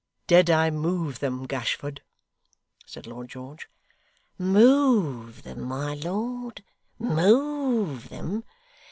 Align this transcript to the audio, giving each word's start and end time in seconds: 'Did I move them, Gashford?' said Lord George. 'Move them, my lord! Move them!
'Did 0.25 0.49
I 0.49 0.71
move 0.71 1.19
them, 1.19 1.45
Gashford?' 1.45 2.01
said 2.87 3.05
Lord 3.05 3.29
George. 3.29 3.69
'Move 4.39 5.43
them, 5.43 5.61
my 5.65 5.93
lord! 5.93 6.63
Move 6.97 8.09
them! 8.09 8.43